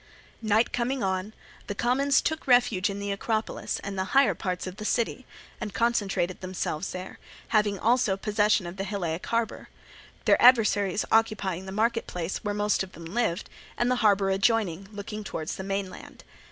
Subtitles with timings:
[0.41, 1.31] Night coming on,
[1.67, 5.27] the commons took refuge in the Acropolis and the higher parts of the city,
[5.59, 9.69] and concentrated themselves there, having also possession of the Hyllaic harbour;
[10.25, 14.87] their adversaries occupying the market place, where most of them lived, and the harbour adjoining,
[14.91, 16.23] looking towards the mainland.